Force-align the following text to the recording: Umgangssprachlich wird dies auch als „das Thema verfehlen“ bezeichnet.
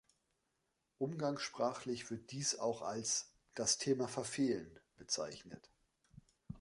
Umgangssprachlich 0.97 2.09
wird 2.09 2.31
dies 2.31 2.57
auch 2.57 2.81
als 2.81 3.29
„das 3.53 3.77
Thema 3.77 4.07
verfehlen“ 4.07 4.79
bezeichnet. 4.97 5.69